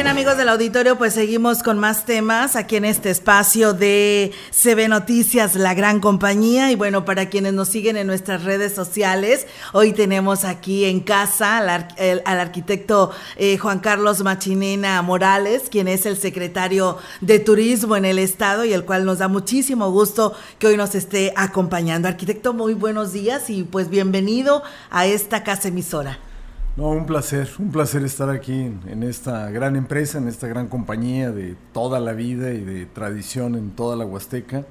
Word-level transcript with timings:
Bien, 0.00 0.08
amigos 0.08 0.38
del 0.38 0.48
auditorio, 0.48 0.96
pues 0.96 1.12
seguimos 1.12 1.62
con 1.62 1.78
más 1.78 2.06
temas 2.06 2.56
aquí 2.56 2.76
en 2.76 2.86
este 2.86 3.10
espacio 3.10 3.74
de 3.74 4.32
CB 4.50 4.88
Noticias, 4.88 5.56
la 5.56 5.74
gran 5.74 6.00
compañía. 6.00 6.72
Y 6.72 6.74
bueno, 6.74 7.04
para 7.04 7.28
quienes 7.28 7.52
nos 7.52 7.68
siguen 7.68 7.98
en 7.98 8.06
nuestras 8.06 8.44
redes 8.44 8.74
sociales, 8.74 9.46
hoy 9.74 9.92
tenemos 9.92 10.46
aquí 10.46 10.86
en 10.86 11.00
casa 11.00 11.58
al, 11.58 12.22
arquitecto 12.24 13.10
eh, 13.36 13.58
Juan 13.58 13.80
Carlos 13.80 14.22
Machinena 14.22 15.02
Morales, 15.02 15.64
quien 15.70 15.86
es 15.86 16.06
el 16.06 16.16
secretario 16.16 16.96
de 17.20 17.38
Turismo 17.38 17.94
en 17.94 18.06
el 18.06 18.18
Estado 18.18 18.64
y 18.64 18.72
el 18.72 18.86
cual 18.86 19.04
nos 19.04 19.18
da 19.18 19.28
muchísimo 19.28 19.90
gusto 19.90 20.32
que 20.58 20.68
hoy 20.68 20.78
nos 20.78 20.94
esté 20.94 21.34
acompañando. 21.36 22.08
Arquitecto, 22.08 22.54
muy 22.54 22.72
buenos 22.72 23.12
días 23.12 23.50
y 23.50 23.64
pues 23.64 23.90
bienvenido 23.90 24.62
a 24.88 25.04
esta 25.04 25.44
casa 25.44 25.68
emisora. 25.68 26.29
No, 26.76 26.90
un 26.90 27.04
placer, 27.04 27.48
un 27.58 27.72
placer 27.72 28.04
estar 28.04 28.30
aquí 28.30 28.72
en, 28.86 29.02
esta 29.02 29.50
gran 29.50 29.74
empresa, 29.74 30.18
en 30.18 30.28
esta 30.28 30.46
gran 30.46 30.68
compañía 30.68 31.32
de 31.32 31.56
toda 31.72 31.98
la 31.98 32.12
vida 32.12 32.52
y 32.52 32.60
de 32.60 32.86
tradición 32.86 33.56
en 33.56 33.72
toda 33.72 33.96
la 33.96 34.04
Huasteca. 34.04 34.64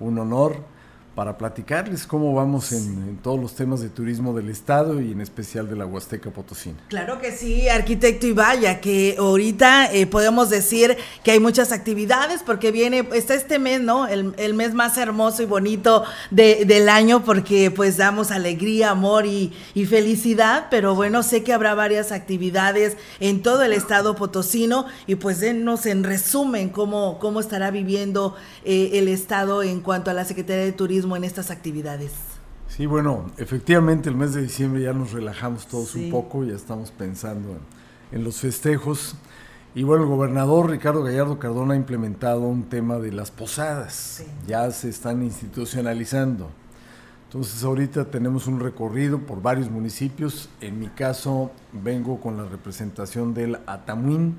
Un 0.00 0.18
honor 0.18 0.64
para 1.16 1.38
platicarles 1.38 2.06
cómo 2.06 2.34
vamos 2.34 2.72
en, 2.72 3.16
todos 3.22 3.40
los 3.40 3.54
temas 3.54 3.80
de 3.80 3.88
turismo 3.88 4.34
del 4.34 4.50
Estado 4.50 5.00
y 5.00 5.12
en 5.12 5.22
especial 5.22 5.66
de 5.66 5.74
la 5.74 5.86
Huasteca 5.86 6.30
Potosina. 6.30 6.76
Claro 6.88 7.18
que 7.22 7.32
sí, 7.32 7.70
arquitecto 7.70 8.26
y 8.26 8.32
vaya, 8.32 8.82
que 8.82 9.16
ahorita 9.18 9.94
eh, 9.94 10.06
podemos 10.06 10.50
decir 10.50 10.94
que 11.24 11.30
hay 11.30 11.40
muchas 11.40 11.72
actividades 11.72 12.42
porque 12.44 12.70
viene, 12.70 13.08
está 13.14 13.32
este 13.32 13.58
mes, 13.58 13.80
¿no? 13.80 14.06
El, 14.06 14.34
mes 14.54 14.74
más 14.74 14.98
hermoso 14.98 15.42
y 15.42 15.46
bonito 15.46 16.04
del 16.30 16.88
año 16.90 17.24
porque 17.24 17.70
pues 17.70 17.96
damos 17.96 18.30
alegría, 18.30 18.90
amor 18.90 19.24
y, 19.24 19.52
felicidad, 19.86 20.66
pero 20.70 20.94
bueno, 20.94 21.22
sé 21.22 21.42
que 21.42 21.54
habrá 21.54 21.74
varias 21.74 22.12
actividades 22.12 22.96
en 23.20 23.40
todo 23.40 23.62
el 23.62 23.72
Estado 23.72 24.16
potosino 24.16 24.84
y 25.06 25.14
pues 25.14 25.40
denos 25.40 25.86
en 25.86 26.04
resumen 26.04 26.68
cómo, 26.68 27.18
cómo 27.20 27.40
estará 27.40 27.70
viviendo 27.70 28.34
eh, 28.64 28.90
el 28.94 29.08
Estado 29.08 29.62
en 29.62 29.80
cuanto 29.80 30.10
a 30.10 30.14
la 30.14 30.24
Secretaría 30.26 30.64
de 30.64 30.72
Turismo 30.72 31.05
en 31.14 31.24
estas 31.24 31.50
actividades? 31.52 32.12
Sí, 32.68 32.86
bueno, 32.86 33.26
efectivamente 33.36 34.08
el 34.08 34.16
mes 34.16 34.34
de 34.34 34.42
diciembre 34.42 34.82
ya 34.82 34.92
nos 34.92 35.12
relajamos 35.12 35.66
todos 35.68 35.94
un 35.94 36.10
poco, 36.10 36.42
ya 36.42 36.54
estamos 36.54 36.90
pensando 36.90 37.56
en, 38.10 38.24
los 38.24 38.40
festejos. 38.40 39.14
Y 39.74 39.84
bueno, 39.84 40.04
el 40.04 40.10
gobernador 40.10 40.70
Ricardo 40.70 41.02
Gallardo 41.02 41.38
Cardona 41.38 41.74
ha 41.74 41.76
implementado 41.76 42.40
un 42.40 42.64
tema 42.64 42.98
de 42.98 43.12
las 43.12 43.30
posadas, 43.30 44.24
ya 44.46 44.68
se 44.72 44.88
están 44.88 45.22
institucionalizando. 45.22 46.50
Entonces 47.26 47.62
ahorita 47.62 48.06
tenemos 48.06 48.46
un 48.46 48.58
recorrido 48.58 49.20
por 49.20 49.42
varios 49.42 49.70
municipios. 49.70 50.48
En 50.60 50.80
mi 50.80 50.88
caso 50.88 51.52
vengo 51.72 52.20
con 52.20 52.36
la 52.36 52.46
representación 52.46 53.34
del 53.34 53.58
Atamuín 53.66 54.36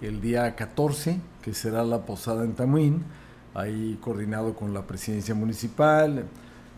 el 0.00 0.20
día 0.20 0.54
14, 0.54 1.20
que 1.42 1.54
será 1.54 1.84
la 1.84 2.06
posada 2.06 2.44
en 2.44 2.54
Tamuín 2.54 3.04
ahí 3.54 3.98
coordinado 4.00 4.54
con 4.54 4.72
la 4.72 4.86
presidencia 4.86 5.34
municipal, 5.34 6.24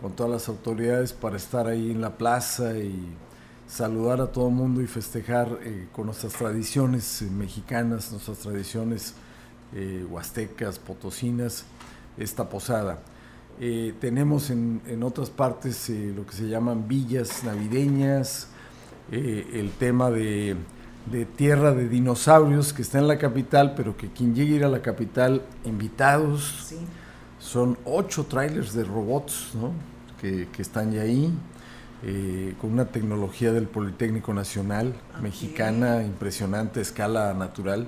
con 0.01 0.13
todas 0.13 0.33
las 0.33 0.49
autoridades 0.49 1.13
para 1.13 1.37
estar 1.37 1.67
ahí 1.67 1.91
en 1.91 2.01
la 2.01 2.17
plaza 2.17 2.77
y 2.77 3.15
saludar 3.67 4.21
a 4.21 4.27
todo 4.27 4.49
el 4.49 4.55
mundo 4.55 4.83
y 4.83 4.87
festejar 4.87 5.59
eh, 5.63 5.89
con 5.93 6.07
nuestras 6.07 6.35
tradiciones 6.35 7.23
eh, 7.23 7.31
mexicanas, 7.31 8.11
nuestras 8.13 8.39
tradiciones 8.39 9.15
eh, 9.75 10.07
huastecas, 10.09 10.79
potosinas, 10.79 11.65
esta 12.17 12.49
posada. 12.49 13.01
tenemos 14.01 14.51
en, 14.51 14.81
en, 14.87 15.03
otras 15.03 15.31
partes 15.31 15.89
lo 15.89 16.25
que 16.27 16.33
se 16.33 16.49
llaman 16.49 16.87
villas 16.87 17.43
navideñas, 17.43 18.49
el 19.11 19.71
tema 19.79 20.11
de 20.11 20.57
de 21.07 21.25
Tierra 21.25 21.73
de 21.73 21.89
Dinosaurios, 21.89 22.73
que 22.73 22.83
está 22.83 22.99
en 22.99 23.09
la 23.09 23.19
capital, 23.19 23.75
pero 23.77 23.97
que 23.97 24.09
quien 24.09 24.35
llegue 24.35 24.55
a 24.55 24.57
ir 24.57 24.65
a 24.65 24.69
la 24.69 24.81
capital, 24.81 25.43
invitados, 25.65 26.75
son 27.39 27.77
ocho 27.85 28.25
trailers 28.25 28.73
de 28.73 28.85
robots 28.85 29.53
que, 30.21 30.49
están 30.59 30.93
ya 30.93 31.03
ahí, 31.03 31.31
eh, 32.03 32.55
con 32.61 32.73
una 32.73 32.87
tecnología 32.87 33.53
del 33.53 33.67
Politécnico 33.67 34.33
Nacional 34.33 34.95
mexicana 35.21 36.03
impresionante, 36.03 36.81
escala 36.81 37.35
natural. 37.35 37.87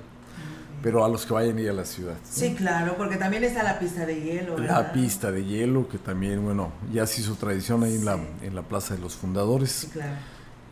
Pero 0.83 1.03
a 1.03 1.09
los 1.09 1.25
que 1.25 1.33
vayan 1.33 1.57
a 1.57 1.61
ir 1.61 1.69
a 1.71 1.73
la 1.73 1.85
ciudad. 1.85 2.13
Sí, 2.23 2.53
claro, 2.53 2.93
porque 2.97 3.17
también 3.17 3.43
está 3.43 3.63
la 3.63 3.79
pista 3.79 4.05
de 4.05 4.21
hielo. 4.21 4.59
La 4.59 4.93
pista 4.93 5.31
de 5.31 5.43
hielo, 5.43 5.89
que 5.89 5.97
también, 5.97 6.45
bueno, 6.45 6.71
ya 6.93 7.07
se 7.07 7.21
hizo 7.21 7.33
tradición 7.33 7.83
ahí 7.83 7.95
en, 7.95 8.05
la, 8.05 8.19
en 8.43 8.53
la 8.53 8.61
Plaza 8.61 8.93
de 8.93 9.01
los 9.01 9.15
Fundadores. 9.15 9.71
Sí, 9.71 9.87
claro. 9.87 10.13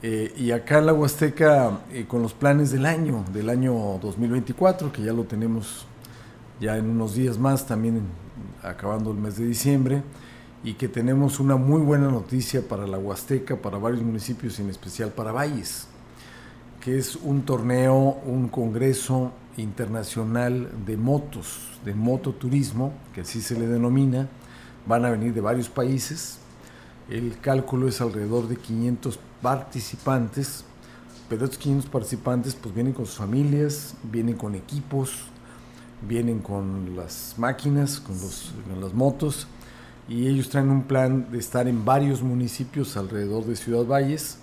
Eh, 0.01 0.33
y 0.37 0.51
acá 0.51 0.79
en 0.79 0.87
la 0.87 0.93
Huasteca, 0.93 1.79
eh, 1.91 2.05
con 2.07 2.21
los 2.21 2.33
planes 2.33 2.71
del 2.71 2.85
año, 2.85 3.23
del 3.33 3.49
año 3.49 3.73
2024, 4.01 4.91
que 4.91 5.01
ya 5.01 5.13
lo 5.13 5.23
tenemos 5.23 5.87
ya 6.59 6.77
en 6.77 6.89
unos 6.89 7.15
días 7.15 7.37
más, 7.37 7.65
también 7.65 8.01
acabando 8.61 9.11
el 9.11 9.17
mes 9.17 9.37
de 9.37 9.45
diciembre, 9.45 10.03
y 10.63 10.73
que 10.73 10.87
tenemos 10.87 11.39
una 11.39 11.55
muy 11.55 11.81
buena 11.81 12.09
noticia 12.09 12.67
para 12.67 12.87
la 12.87 12.97
Huasteca, 12.97 13.55
para 13.55 13.77
varios 13.77 14.03
municipios, 14.03 14.59
en 14.59 14.69
especial 14.69 15.11
para 15.11 15.31
Valles, 15.31 15.87
que 16.81 16.97
es 16.97 17.15
un 17.15 17.43
torneo, 17.43 18.17
un 18.25 18.47
congreso 18.49 19.31
internacional 19.57 20.69
de 20.85 20.97
motos, 20.97 21.79
de 21.85 21.93
mototurismo, 21.93 22.93
que 23.13 23.21
así 23.21 23.41
se 23.41 23.57
le 23.57 23.67
denomina, 23.67 24.27
van 24.85 25.05
a 25.05 25.09
venir 25.09 25.33
de 25.33 25.41
varios 25.41 25.69
países, 25.69 26.39
el 27.09 27.39
cálculo 27.39 27.87
es 27.87 28.01
alrededor 28.01 28.47
de 28.47 28.55
500 28.55 29.19
participantes, 29.45 30.63
pero 31.29 31.45
estos 31.45 31.59
500 31.59 31.91
participantes 31.91 32.55
pues 32.55 32.73
vienen 32.73 32.93
con 32.93 33.05
sus 33.05 33.17
familias, 33.17 33.93
vienen 34.01 34.35
con 34.35 34.55
equipos, 34.55 35.25
vienen 36.01 36.39
con 36.39 36.95
las 36.95 37.35
máquinas, 37.37 37.99
con, 37.99 38.15
las 38.81 38.93
motos, 38.95 39.45
y 40.09 40.25
ellos 40.25 40.49
traen 40.49 40.71
un 40.71 40.81
plan 40.81 41.27
de 41.31 41.37
estar 41.37 41.67
en 41.67 41.85
varios 41.85 42.23
municipios 42.23 42.97
alrededor 42.97 43.45
de 43.45 43.55
Ciudad 43.55 43.85
Valles, 43.85 44.39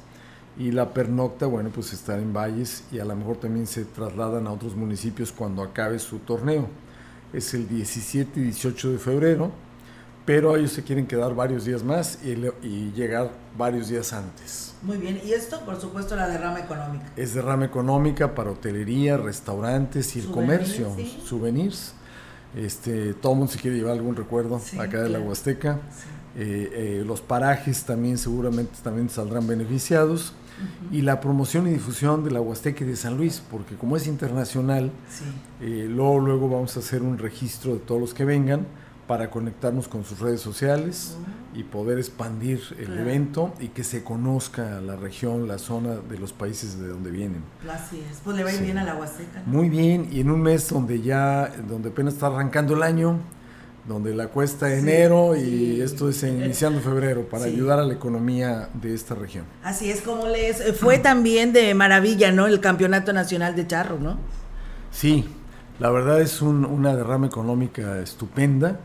y 0.57 0.71
la 0.71 0.95
pernocta, 0.95 1.47
bueno, 1.47 1.71
pues 1.75 1.93
estar 1.93 2.21
en 2.21 2.33
Valles 2.33 2.85
y 2.93 3.01
a 3.01 3.05
lo 3.05 3.17
mejor 3.17 3.39
también 3.39 3.67
se 3.67 3.85
trasladan 3.85 4.47
a 4.47 4.53
otros 4.53 4.77
municipios 4.77 5.33
cuando 5.33 5.65
acabe 5.65 5.99
su 5.99 6.19
torneo. 6.21 6.69
Es 7.33 7.55
el 7.55 7.67
17 7.67 8.39
y 8.39 8.43
18 8.45 8.93
de 8.93 8.99
febrero 8.99 9.51
pero 10.25 10.57
ellos 10.57 10.73
se 10.73 10.83
quieren 10.83 11.07
quedar 11.07 11.35
varios 11.35 11.65
días 11.65 11.83
más 11.83 12.19
y, 12.23 12.93
llegar 12.93 13.31
varios 13.57 13.89
días 13.89 14.13
antes. 14.13 14.75
Muy 14.83 14.99
bien, 14.99 15.21
y 15.25 15.33
esto 15.33 15.61
por 15.61 15.81
supuesto 15.81 16.17
la 16.17 16.29
derrama 16.29 16.61
económica. 16.61 17.05
Es 17.17 17.35
derrama 17.35 17.65
económica 17.65 18.35
para 18.35 18.51
hotelería, 18.51 19.17
restaurantes 19.17 20.15
y 20.17 20.21
el 20.21 20.31
comercio, 20.31 20.95
souvenirs. 21.25 21.95
Este, 22.57 23.15
todo 23.15 23.33
el 23.33 23.39
mundo 23.39 23.53
se 23.53 23.59
quiere 23.59 23.77
llevar 23.77 23.93
algún 23.93 24.15
recuerdo 24.15 24.61
acá 24.79 25.03
de 25.03 25.09
la 25.09 25.21
Huasteca. 25.21 25.81
Eh, 26.37 26.71
eh, 26.73 27.05
los 27.07 27.21
parajes 27.21 27.85
también 27.85 28.17
seguramente 28.17 28.75
también 28.83 29.09
saldrán 29.09 29.47
beneficiados. 29.47 30.35
Y 30.93 31.01
la 31.01 31.21
promoción 31.21 31.67
y 31.67 31.71
difusión 31.71 32.23
de 32.23 32.31
la 32.31 32.41
Huasteca 32.41 32.85
y 32.85 32.87
de 32.87 32.95
San 32.95 33.17
Luis, 33.17 33.43
porque 33.51 33.75
como 33.75 33.97
es 33.97 34.07
internacional, 34.07 34.93
eh, 35.61 35.87
luego, 35.89 36.21
luego 36.21 36.49
vamos 36.49 36.77
a 36.77 36.81
hacer 36.81 37.03
un 37.03 37.19
registro 37.19 37.73
de 37.73 37.81
todos 37.81 38.01
los 38.01 38.15
que 38.15 38.25
vengan 38.25 38.67
para 39.07 39.31
conectarnos 39.31 39.89
con 39.89 40.05
sus 40.05 40.21
redes 40.21 40.41
sociales 40.41 41.17
y 41.55 41.65
poder 41.65 41.99
expandir 41.99 42.61
el 42.79 42.99
evento 42.99 43.53
y 43.61 43.69
que 43.69 43.85
se 43.85 44.03
conozca 44.03 44.81
la 44.81 44.97
región, 44.97 45.49
la 45.49 45.59
zona 45.59 45.97
de 45.97 46.19
los 46.19 46.33
países 46.33 46.79
de 46.79 46.89
donde 46.89 47.11
vienen. 47.11 47.43
Así 47.69 48.03
es, 48.11 48.19
pues 48.25 48.37
le 48.37 48.45
va 48.45 48.53
bien 48.53 48.79
a 48.79 48.85
la 48.85 48.95
Huasteca. 48.95 49.43
Muy 49.45 49.69
bien, 49.69 50.09
y 50.11 50.21
en 50.21 50.31
un 50.31 50.41
mes 50.41 50.69
donde 50.69 51.03
ya, 51.03 51.53
donde 51.69 51.91
apenas 51.91 52.15
está 52.15 52.29
arrancando 52.29 52.75
el 52.75 52.83
año, 52.83 53.19
donde 53.87 54.15
la 54.15 54.29
cuesta 54.29 54.73
enero 54.73 55.37
y 55.37 55.81
esto 55.81 56.09
es 56.09 56.23
iniciando 56.23 56.81
febrero 56.81 57.29
para 57.29 57.45
ayudar 57.47 57.81
a 57.81 57.85
la 57.85 57.95
economía 57.95 58.69
de 58.73 58.95
esta 58.95 59.17
región. 59.17 59.45
Así 59.65 59.91
es 59.91 60.01
como 60.01 60.29
les 60.29 60.79
fue 60.79 60.99
también 60.99 61.53
de 61.53 61.75
maravilla, 61.75 62.31
¿no? 62.31 62.47
El 62.47 62.61
Campeonato 62.61 63.13
Nacional 63.13 63.57
de 63.57 63.67
Charro, 63.67 63.99
¿no? 63.99 64.17
Sí, 64.93 65.29
la 65.81 65.91
verdad 65.91 66.21
es 66.21 66.41
una 66.41 66.95
derrama 66.95 67.27
económica 67.27 67.99
estupenda 67.99 68.79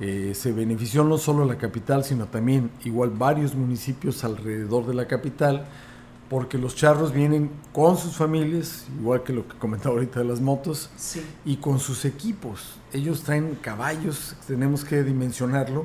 eh, 0.00 0.32
se 0.34 0.52
benefició 0.52 1.04
no 1.04 1.18
solo 1.18 1.44
la 1.44 1.58
capital, 1.58 2.04
sino 2.04 2.26
también 2.26 2.70
igual 2.84 3.10
varios 3.10 3.54
municipios 3.54 4.24
alrededor 4.24 4.86
de 4.86 4.94
la 4.94 5.06
capital, 5.06 5.66
porque 6.30 6.56
los 6.56 6.74
charros 6.74 7.12
vienen 7.12 7.50
con 7.72 7.98
sus 7.98 8.16
familias, 8.16 8.86
igual 8.98 9.22
que 9.24 9.34
lo 9.34 9.46
que 9.46 9.58
comentaba 9.58 9.96
ahorita 9.96 10.20
de 10.20 10.24
las 10.24 10.40
motos, 10.40 10.88
y 11.44 11.56
con 11.56 11.78
sus 11.78 12.06
equipos. 12.06 12.76
Ellos 12.94 13.24
traen 13.24 13.58
caballos, 13.60 14.36
tenemos 14.46 14.84
que 14.84 15.02
dimensionarlo, 15.02 15.84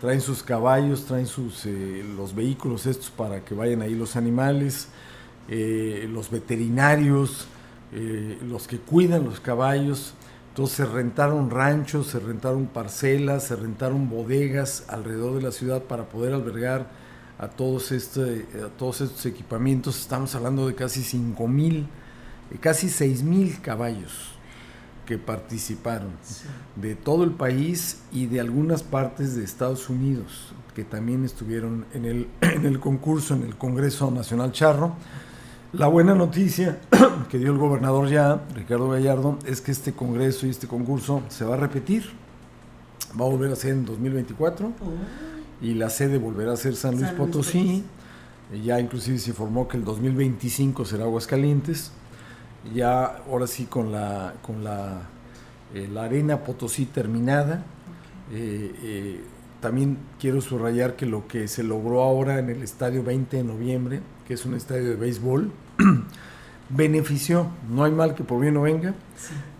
traen 0.00 0.20
sus 0.20 0.44
caballos, 0.44 1.06
traen 1.06 1.26
sus, 1.26 1.66
eh, 1.66 2.04
los 2.16 2.34
vehículos 2.36 2.86
estos 2.86 3.10
para 3.10 3.44
que 3.44 3.54
vayan 3.54 3.82
ahí 3.82 3.96
los 3.96 4.14
animales, 4.14 4.88
eh, 5.48 6.08
los 6.12 6.30
veterinarios, 6.30 7.48
los 8.48 8.68
que 8.68 8.78
cuidan 8.78 9.24
los 9.24 9.40
caballos, 9.40 10.14
Entonces 10.50 10.76
se 10.76 10.84
rentaron 10.84 11.48
ranchos, 11.48 12.08
se 12.08 12.18
rentaron 12.18 12.66
parcelas, 12.66 13.44
se 13.44 13.56
rentaron 13.56 14.10
bodegas 14.10 14.84
alrededor 14.88 15.36
de 15.36 15.42
la 15.42 15.52
ciudad 15.52 15.82
para 15.84 16.08
poder 16.08 16.34
albergar 16.34 16.88
a 17.38 17.48
todos, 17.48 17.92
este, 17.92 18.46
a 18.64 18.68
todos 18.76 19.00
estos 19.00 19.24
equipamientos. 19.26 19.98
Estamos 20.00 20.34
hablando 20.34 20.66
de 20.66 20.74
casi 20.74 21.02
5 21.02 21.46
mil, 21.46 21.86
eh, 22.50 22.58
casi 22.60 22.88
6 22.88 23.22
mil 23.22 23.60
caballos 23.60 24.32
que 25.06 25.18
participaron 25.18 26.10
de 26.76 26.96
todo 26.96 27.24
el 27.24 27.30
país 27.30 28.02
y 28.12 28.26
de 28.26 28.40
algunas 28.40 28.82
partes 28.82 29.36
de 29.36 29.44
Estados 29.44 29.88
Unidos 29.88 30.52
que 30.74 30.84
también 30.84 31.24
estuvieron 31.24 31.86
en 31.94 32.04
el, 32.04 32.28
en 32.40 32.66
el 32.66 32.80
concurso 32.80 33.34
en 33.34 33.44
el 33.44 33.56
Congreso 33.56 34.10
Nacional 34.10 34.50
Charro. 34.50 34.96
La 35.72 35.86
buena 35.86 36.16
noticia 36.16 36.80
que 37.30 37.38
dio 37.38 37.52
el 37.52 37.58
gobernador 37.58 38.08
ya, 38.08 38.42
Ricardo 38.56 38.88
Gallardo, 38.88 39.38
es 39.46 39.60
que 39.60 39.70
este 39.70 39.92
congreso 39.92 40.48
y 40.48 40.50
este 40.50 40.66
concurso 40.66 41.22
se 41.28 41.44
va 41.44 41.54
a 41.54 41.58
repetir. 41.58 42.10
Va 43.18 43.24
a 43.24 43.28
volver 43.28 43.52
a 43.52 43.56
ser 43.56 43.72
en 43.72 43.84
2024 43.84 44.72
y 45.62 45.74
la 45.74 45.88
sede 45.88 46.18
volverá 46.18 46.54
a 46.54 46.56
ser 46.56 46.74
San 46.74 46.96
Luis, 46.96 47.10
Potosí. 47.12 47.84
Ya 48.64 48.80
inclusive 48.80 49.18
se 49.18 49.30
informó 49.30 49.68
que 49.68 49.76
el 49.76 49.84
2025 49.84 50.84
será 50.84 51.04
Aguascalientes. 51.04 51.92
Ya 52.74 53.04
ahora 53.04 53.46
sí 53.46 53.66
con 53.66 53.92
la, 53.92 54.34
con 54.42 54.64
la, 54.64 55.02
eh, 55.72 55.88
la 55.92 56.04
arena 56.04 56.40
Potosí 56.40 56.86
terminada. 56.86 57.62
Eh, 58.32 58.74
eh, 58.82 59.20
también 59.60 59.98
quiero 60.18 60.40
subrayar 60.40 60.96
que 60.96 61.06
lo 61.06 61.28
que 61.28 61.46
se 61.46 61.62
logró 61.62 62.02
ahora 62.02 62.40
en 62.40 62.50
el 62.50 62.60
estadio 62.64 63.04
20 63.04 63.36
de 63.36 63.44
noviembre 63.44 64.00
que 64.30 64.34
es 64.34 64.46
un 64.46 64.54
estadio 64.54 64.90
de 64.90 64.94
béisbol, 64.94 65.50
benefició, 66.68 67.48
no 67.68 67.82
hay 67.82 67.90
mal 67.90 68.14
que 68.14 68.22
por 68.22 68.40
bien 68.40 68.54
no 68.54 68.62
venga, 68.62 68.94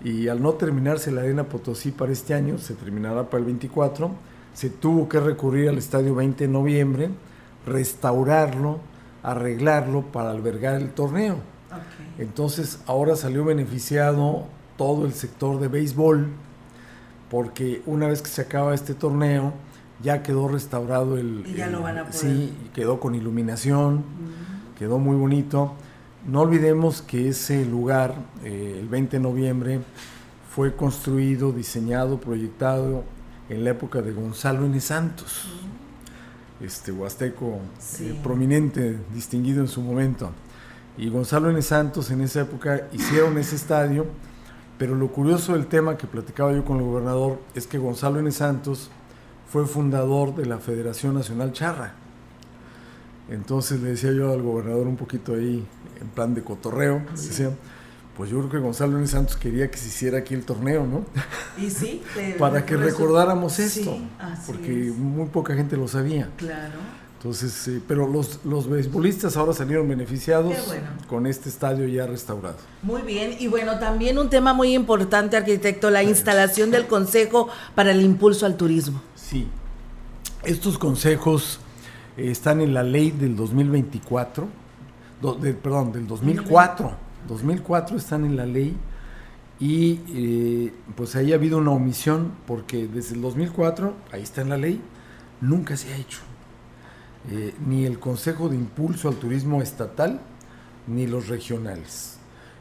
y 0.04 0.28
al 0.28 0.40
no 0.40 0.52
terminarse 0.52 1.10
la 1.10 1.22
Arena 1.22 1.42
Potosí 1.42 1.90
para 1.90 2.12
este 2.12 2.34
año, 2.34 2.56
se 2.56 2.74
terminará 2.74 3.28
para 3.28 3.40
el 3.40 3.46
24, 3.46 4.12
se 4.54 4.70
tuvo 4.70 5.08
que 5.08 5.18
recurrir 5.18 5.70
al 5.70 5.76
estadio 5.76 6.14
20 6.14 6.46
de 6.46 6.52
noviembre, 6.52 7.10
restaurarlo, 7.66 8.78
arreglarlo 9.24 10.02
para 10.02 10.30
albergar 10.30 10.80
el 10.80 10.90
torneo. 10.90 11.38
Entonces 12.18 12.78
ahora 12.86 13.16
salió 13.16 13.44
beneficiado 13.44 14.44
todo 14.76 15.04
el 15.04 15.14
sector 15.14 15.58
de 15.58 15.66
béisbol, 15.66 16.28
porque 17.28 17.82
una 17.86 18.06
vez 18.06 18.22
que 18.22 18.28
se 18.28 18.42
acaba 18.42 18.72
este 18.72 18.94
torneo, 18.94 19.52
ya 20.00 20.22
quedó 20.22 20.46
restaurado 20.46 21.18
el... 21.18 21.42
Y 21.44 21.54
ya 21.54 21.66
lo 21.66 21.82
van 21.82 21.98
a 21.98 22.04
poder. 22.04 22.14
Sí, 22.14 22.56
quedó 22.72 23.00
con 23.00 23.16
iluminación 23.16 24.04
quedó 24.80 24.98
muy 24.98 25.14
bonito. 25.14 25.74
No 26.26 26.40
olvidemos 26.40 27.02
que 27.02 27.28
ese 27.28 27.66
lugar, 27.66 28.14
eh, 28.42 28.78
el 28.80 28.88
20 28.88 29.18
de 29.18 29.22
noviembre, 29.22 29.80
fue 30.54 30.74
construido, 30.74 31.52
diseñado, 31.52 32.18
proyectado 32.18 33.04
en 33.50 33.62
la 33.62 33.72
época 33.72 34.00
de 34.00 34.12
Gonzalo 34.12 34.64
N. 34.64 34.80
Santos, 34.80 35.50
este 36.62 36.92
huasteco 36.92 37.58
eh, 38.00 38.18
prominente, 38.22 38.98
distinguido 39.12 39.60
en 39.60 39.68
su 39.68 39.82
momento. 39.82 40.30
Y 40.96 41.10
Gonzalo 41.10 41.50
N. 41.50 41.60
Santos 41.60 42.10
en 42.10 42.22
esa 42.22 42.40
época 42.40 42.88
hicieron 42.90 43.36
ese 43.36 43.56
estadio, 43.56 44.06
pero 44.78 44.94
lo 44.94 45.08
curioso 45.08 45.52
del 45.52 45.66
tema 45.66 45.98
que 45.98 46.06
platicaba 46.06 46.54
yo 46.54 46.64
con 46.64 46.78
el 46.78 46.84
gobernador 46.84 47.38
es 47.54 47.66
que 47.66 47.76
Gonzalo 47.76 48.18
N. 48.18 48.32
Santos 48.32 48.90
fue 49.46 49.66
fundador 49.66 50.34
de 50.34 50.46
la 50.46 50.56
Federación 50.56 51.16
Nacional 51.16 51.52
Charra. 51.52 51.92
Entonces 53.30 53.80
le 53.80 53.90
decía 53.90 54.12
yo 54.12 54.32
al 54.32 54.42
gobernador 54.42 54.86
un 54.86 54.96
poquito 54.96 55.34
ahí, 55.34 55.64
en 56.00 56.08
plan 56.08 56.34
de 56.34 56.42
cotorreo, 56.42 57.02
decía, 57.12 57.50
pues 58.16 58.28
yo 58.28 58.38
creo 58.38 58.50
que 58.50 58.58
Gonzalo 58.58 58.98
Luis 58.98 59.10
Santos 59.10 59.36
quería 59.36 59.70
que 59.70 59.78
se 59.78 59.88
hiciera 59.88 60.18
aquí 60.18 60.34
el 60.34 60.44
torneo, 60.44 60.84
¿no? 60.84 61.04
Y 61.56 61.70
sí, 61.70 62.02
para 62.38 62.66
que 62.66 62.76
recordáramos 62.76 63.58
esto, 63.60 63.96
porque 64.46 64.92
muy 64.96 65.28
poca 65.28 65.54
gente 65.54 65.76
lo 65.76 65.86
sabía. 65.86 66.28
Claro. 66.36 66.78
Entonces, 67.18 67.82
pero 67.86 68.08
los, 68.08 68.40
los 68.44 68.68
beisbolistas 68.68 69.36
ahora 69.36 69.52
salieron 69.52 69.86
beneficiados 69.86 70.54
con 71.06 71.26
este 71.26 71.50
estadio 71.50 71.86
ya 71.86 72.06
restaurado. 72.06 72.56
Muy 72.82 73.02
bien, 73.02 73.36
y 73.38 73.46
bueno, 73.46 73.78
también 73.78 74.18
un 74.18 74.30
tema 74.30 74.54
muy 74.54 74.74
importante, 74.74 75.36
arquitecto, 75.36 75.90
la 75.90 76.02
instalación 76.02 76.70
del 76.70 76.86
Consejo 76.86 77.48
para 77.74 77.90
el 77.92 78.00
Impulso 78.00 78.46
al 78.46 78.56
Turismo. 78.56 79.02
Sí, 79.14 79.46
estos 80.42 80.78
consejos 80.78 81.60
están 82.28 82.60
en 82.60 82.74
la 82.74 82.82
ley 82.82 83.10
del 83.10 83.36
2024, 83.36 84.48
perdón, 85.62 85.92
del 85.92 86.06
2004, 86.06 86.92
2004 87.28 87.96
están 87.96 88.24
en 88.24 88.36
la 88.36 88.46
ley 88.46 88.76
y 89.58 90.00
eh, 90.08 90.72
pues 90.96 91.16
ahí 91.16 91.32
ha 91.32 91.36
habido 91.36 91.58
una 91.58 91.70
omisión 91.72 92.32
porque 92.46 92.86
desde 92.86 93.14
el 93.14 93.22
2004, 93.22 93.94
ahí 94.12 94.22
está 94.22 94.40
en 94.40 94.48
la 94.48 94.56
ley, 94.56 94.80
nunca 95.40 95.76
se 95.76 95.92
ha 95.92 95.96
hecho. 95.96 96.20
Eh, 97.30 97.54
ni 97.66 97.84
el 97.84 97.98
Consejo 97.98 98.48
de 98.48 98.56
Impulso 98.56 99.08
al 99.08 99.16
Turismo 99.16 99.60
Estatal, 99.60 100.20
ni 100.86 101.06
los 101.06 101.28
regionales. 101.28 102.16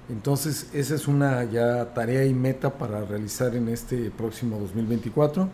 Entonces, 0.10 0.70
esa 0.74 0.96
es 0.96 1.08
una 1.08 1.46
ya 1.46 1.94
tarea 1.94 2.26
y 2.26 2.34
meta 2.34 2.78
para 2.78 3.06
realizar 3.06 3.56
en 3.56 3.70
este 3.70 4.12
próximo 4.12 4.60
2024 4.60 5.48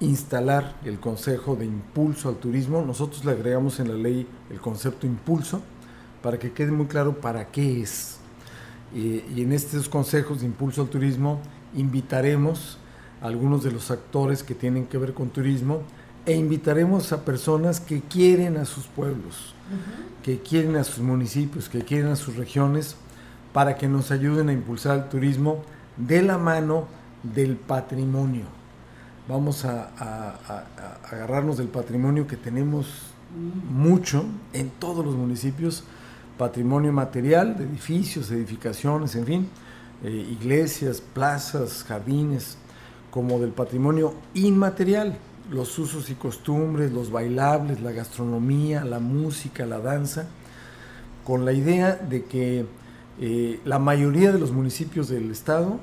instalar 0.00 0.74
el 0.84 1.00
Consejo 1.00 1.56
de 1.56 1.64
Impulso 1.64 2.28
al 2.28 2.36
Turismo. 2.36 2.82
Nosotros 2.82 3.24
le 3.24 3.32
agregamos 3.32 3.80
en 3.80 3.88
la 3.88 3.94
ley 3.94 4.26
el 4.50 4.60
concepto 4.60 5.06
impulso 5.06 5.62
para 6.22 6.38
que 6.38 6.52
quede 6.52 6.70
muy 6.70 6.86
claro 6.86 7.20
para 7.20 7.46
qué 7.50 7.82
es. 7.82 8.18
y 8.94 9.42
en 9.42 9.52
estos 9.52 9.88
consejos 9.88 10.40
de 10.40 10.46
impulso 10.46 10.82
al 10.82 10.88
turismo 10.88 11.40
invitaremos 11.74 12.78
a 13.20 13.26
algunos 13.26 13.64
de 13.64 13.72
los 13.72 13.90
actores 13.90 14.42
que 14.42 14.54
tienen 14.54 14.86
que 14.86 14.98
ver 14.98 15.12
con 15.12 15.30
turismo 15.30 15.82
e 16.24 16.34
invitaremos 16.34 17.12
a 17.12 17.24
personas 17.24 17.80
que 17.80 18.00
quieren 18.00 18.56
a 18.56 18.64
sus 18.64 18.86
pueblos, 18.86 19.54
que 20.22 20.40
quieren 20.40 20.76
a 20.76 20.84
sus 20.84 20.98
municipios, 20.98 21.68
que 21.68 21.82
quieren 21.82 22.08
a 22.08 22.16
sus 22.16 22.36
regiones, 22.36 22.96
para 23.52 23.76
que 23.76 23.88
nos 23.88 24.10
ayuden 24.10 24.48
a 24.48 24.52
impulsar 24.52 24.98
el 24.98 25.08
turismo 25.08 25.62
de 25.96 26.22
la 26.22 26.38
mano 26.38 26.88
del 27.22 27.56
patrimonio 27.56 28.44
vamos 29.28 29.64
a, 29.64 30.38
agarrarnos 31.10 31.58
del 31.58 31.68
patrimonio 31.68 32.26
que 32.26 32.36
tenemos 32.36 32.86
mucho 33.70 34.24
en 34.52 34.70
todos 34.70 35.04
los 35.04 35.14
municipios, 35.14 35.84
patrimonio 36.38 36.92
material 36.92 37.56
de 37.56 37.64
edificios, 37.64 38.30
edificaciones, 38.30 39.14
en 39.16 39.26
fin, 39.26 39.48
eh, 40.04 40.10
iglesias, 40.10 41.00
plazas, 41.00 41.84
jardines, 41.84 42.56
como 43.10 43.38
del 43.38 43.50
patrimonio 43.50 44.14
inmaterial, 44.34 45.18
los 45.50 45.78
usos 45.78 46.10
y 46.10 46.14
costumbres, 46.14 46.92
los 46.92 47.10
bailables, 47.10 47.80
la 47.80 47.92
gastronomía, 47.92 48.84
la 48.84 48.98
música, 48.98 49.64
la 49.64 49.78
danza, 49.78 50.26
con 51.24 51.44
la 51.44 51.52
idea 51.52 51.94
de 51.94 52.24
que 52.24 52.66
eh, 53.20 53.60
la 53.64 53.78
mayoría 53.78 54.32
de 54.32 54.38
los 54.38 54.52
municipios 54.52 55.08
del 55.08 55.30
estado 55.30 55.80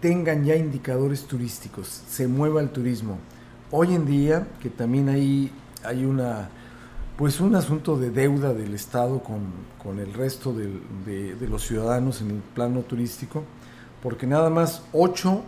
tengan 0.00 0.44
ya 0.44 0.56
indicadores 0.56 1.24
turísticos, 1.24 2.02
se 2.08 2.28
mueva 2.28 2.60
el 2.60 2.70
turismo. 2.70 3.18
Hoy 3.70 3.94
en 3.94 4.06
día, 4.06 4.46
que 4.60 4.70
también 4.70 5.08
hay, 5.08 5.50
hay 5.82 6.04
una, 6.04 6.48
pues 7.16 7.40
un 7.40 7.54
asunto 7.54 7.96
de 7.96 8.10
deuda 8.10 8.52
del 8.52 8.74
Estado 8.74 9.22
con, 9.22 9.66
el 9.98 10.12
resto 10.14 10.52
de, 10.52 10.68
de, 11.06 11.48
los 11.48 11.64
ciudadanos 11.64 12.20
en 12.20 12.30
el 12.32 12.38
plano 12.54 12.80
turístico, 12.80 13.44
porque 14.02 14.26
nada 14.26 14.50
más 14.50 14.82
8 14.92 15.42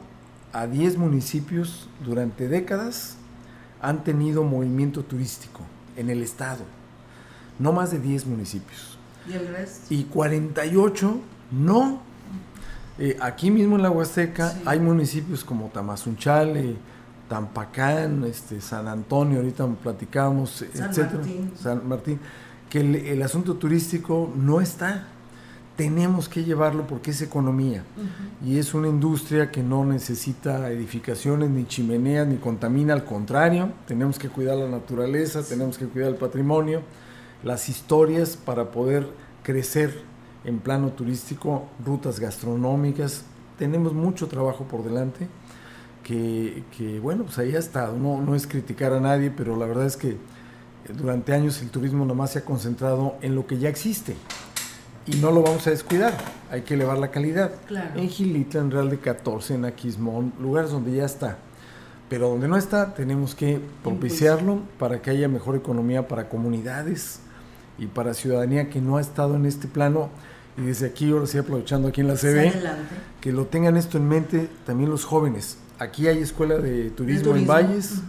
a 0.52 0.66
10 0.68 0.96
municipios 0.96 1.88
durante 2.04 2.48
décadas 2.48 3.16
han 3.82 4.04
tenido 4.04 4.44
movimiento 4.44 5.04
turístico 5.04 5.60
en 5.96 6.08
el 6.08 6.22
Estado, 6.22 6.64
no 7.58 7.72
más 7.72 7.90
de 7.90 7.98
10 7.98 8.26
municipios. 8.26 8.96
¿Y 9.28 9.32
el 9.32 9.48
resto? 9.48 9.92
Y 9.92 10.04
48 10.04 11.20
no, 11.50 12.00
eh, 12.98 13.16
aquí 13.20 13.50
mismo 13.50 13.76
en 13.76 13.82
la 13.82 13.90
Huasteca 13.90 14.54
hay 14.64 14.80
municipios 14.80 15.44
como 15.44 15.68
Tamazunchale, 15.68 16.76
Tampacán, 17.28 18.24
este, 18.24 18.60
San 18.60 18.88
Antonio, 18.88 19.38
ahorita 19.38 19.66
platicamos, 19.82 20.64
San 20.72 20.90
etcétera, 20.90 21.18
Martín. 21.18 21.52
San 21.56 21.88
Martín, 21.88 22.20
que 22.68 22.80
el, 22.80 23.22
asunto 23.22 23.54
turístico 23.54 24.32
no 24.36 24.60
está. 24.60 25.08
Tenemos 25.76 26.28
que 26.28 26.42
llevarlo 26.42 26.88
porque 26.88 27.12
es 27.12 27.22
economía 27.22 27.84
y 28.44 28.58
es 28.58 28.74
una 28.74 28.88
industria 28.88 29.52
que 29.52 29.62
no 29.62 29.84
necesita 29.84 30.68
edificaciones 30.72 31.50
ni 31.50 31.66
chimeneas 31.66 32.26
ni 32.26 32.38
contamina, 32.38 32.94
al 32.94 33.04
contrario, 33.04 33.70
tenemos 33.86 34.18
que 34.18 34.28
cuidar 34.28 34.56
la 34.56 34.68
naturaleza, 34.68 35.44
tenemos 35.44 35.78
que 35.78 35.86
cuidar 35.86 36.08
el 36.08 36.16
patrimonio, 36.16 36.82
las 37.44 37.68
historias 37.68 38.36
para 38.36 38.72
poder 38.72 39.06
crecer 39.44 40.02
en 40.44 40.58
plano 40.58 40.90
turístico, 40.90 41.66
rutas 41.84 42.20
gastronómicas. 42.20 43.24
Tenemos 43.58 43.92
mucho 43.92 44.28
trabajo 44.28 44.64
por 44.64 44.84
delante 44.84 45.28
que, 46.02 47.00
bueno, 47.02 47.24
pues 47.24 47.38
ahí 47.38 47.54
ha 47.54 47.58
estado. 47.58 47.96
No, 47.96 48.20
no 48.20 48.34
es 48.34 48.46
criticar 48.46 48.92
a 48.92 49.00
nadie, 49.00 49.30
pero 49.30 49.56
la 49.56 49.66
verdad 49.66 49.86
es 49.86 49.96
que 49.96 50.16
durante 50.96 51.34
años 51.34 51.60
el 51.60 51.70
turismo 51.70 52.04
nomás 52.04 52.32
se 52.32 52.38
ha 52.38 52.44
concentrado 52.44 53.16
en 53.20 53.34
lo 53.34 53.46
que 53.46 53.58
ya 53.58 53.68
existe 53.68 54.16
y 55.10 55.16
no 55.16 55.30
lo 55.30 55.42
vamos 55.42 55.66
a 55.66 55.70
descuidar, 55.70 56.12
hay 56.50 56.62
que 56.62 56.74
elevar 56.74 56.98
la 56.98 57.10
calidad. 57.10 57.52
En 57.96 58.08
Gilitla, 58.08 58.60
en 58.60 58.70
Real 58.70 58.90
de 58.90 58.98
14, 58.98 59.54
en 59.54 59.64
Aquismón, 59.64 60.34
lugares 60.38 60.70
donde 60.70 60.92
ya 60.92 61.06
está. 61.06 61.38
Pero 62.10 62.28
donde 62.28 62.48
no 62.48 62.56
está, 62.56 62.94
tenemos 62.94 63.34
que 63.34 63.60
propiciarlo 63.82 64.60
para 64.78 65.00
que 65.00 65.10
haya 65.10 65.28
mejor 65.28 65.56
economía 65.56 66.08
para 66.08 66.28
comunidades 66.28 67.20
y 67.78 67.86
para 67.86 68.14
ciudadanía 68.14 68.70
que 68.70 68.80
no 68.80 68.96
ha 68.96 69.00
estado 69.00 69.36
en 69.36 69.46
este 69.46 69.68
plano. 69.68 70.10
Y 70.56 70.62
desde 70.62 70.86
aquí, 70.86 71.10
ahora 71.12 71.26
sí 71.26 71.38
aprovechando 71.38 71.88
aquí 71.88 72.00
en 72.00 72.08
la 72.08 72.16
CB, 72.16 72.52
que 73.20 73.32
lo 73.32 73.46
tengan 73.46 73.76
esto 73.76 73.96
en 73.98 74.08
mente 74.08 74.48
también 74.66 74.90
los 74.90 75.04
jóvenes. 75.04 75.58
Aquí 75.78 76.08
hay 76.08 76.18
escuela 76.18 76.58
de 76.58 76.90
turismo, 76.90 77.36
en 77.36 77.46
Valles 77.46 78.00